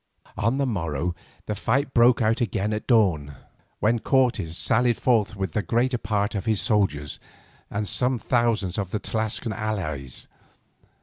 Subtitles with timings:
[0.35, 1.13] On the morrow
[1.45, 3.35] the fight broke out again at dawn,
[3.77, 7.19] when Cortes sallied forth with the greater part of his soldiers,
[7.69, 10.27] and some thousands of his Tlascalan allies.